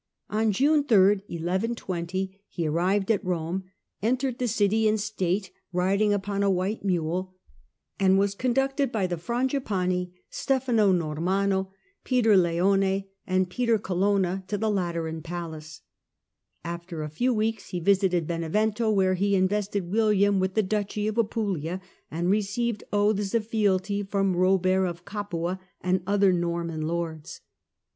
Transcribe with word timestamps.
On 0.31 0.51
June 0.51 0.83
8 0.89 1.21
he 1.27 2.67
arrived 2.67 3.11
at 3.11 3.23
Rome, 3.23 3.59
Grand 3.59 3.63
re 4.01 4.09
entered 4.09 4.39
the 4.39 4.47
city 4.47 4.87
in 4.87 4.97
state 4.97 5.51
riding 5.71 6.11
upon 6.11 6.41
a 6.41 6.49
whit^ 6.49 6.69
^e 6.77 6.77
pope 6.77 6.83
mule, 6.85 7.35
and 7.99 8.17
was 8.17 8.33
conducted 8.33 8.91
by 8.91 9.05
the 9.05 9.17
Frangipani, 9.17 10.07
juneMiso 10.07 10.11
Stefano 10.31 10.91
Normanno, 10.91 11.69
Peter 12.03 12.35
Leone, 12.35 13.03
and 13.27 13.47
Peter 13.51 13.77
Oolonna 13.77 14.43
to 14.47 14.57
the 14.57 14.71
Lateran 14.71 15.21
Palace. 15.21 15.81
After 16.63 17.03
a 17.03 17.07
few 17.07 17.31
weeks 17.31 17.69
he 17.69 17.79
visited 17.79 18.25
Benevento, 18.25 18.89
where 18.89 19.13
he 19.13 19.35
invested 19.35 19.91
William 19.91 20.39
with 20.39 20.55
the 20.55 20.63
duchy 20.63 21.07
of 21.07 21.19
Apulia, 21.19 21.79
and 22.09 22.27
received 22.31 22.83
oaths 22.91 23.35
of 23.35 23.45
fealty 23.47 24.01
from 24.01 24.35
Robert 24.35 24.87
of 24.87 25.05
Capua 25.05 25.59
and 25.79 26.01
other 26.07 26.33
Norman 26.33 26.81
lords. 26.87 27.41